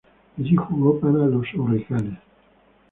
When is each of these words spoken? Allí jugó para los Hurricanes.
Allí 0.35 0.55
jugó 0.55 0.99
para 0.99 1.27
los 1.27 1.45
Hurricanes. 1.53 2.17